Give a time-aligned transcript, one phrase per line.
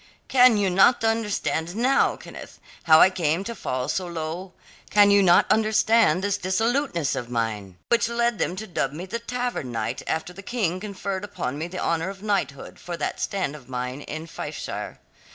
[0.27, 4.53] "Can you not understand now, Kenneth, how I came to fall so low?
[4.89, 9.19] Can you not understand this dissoluteness of mine, which led them to dub me the
[9.19, 13.55] Tavern Knight after the King conferred upon me the honour of knighthood for that stand
[13.55, 14.97] of mine in Fifeshire?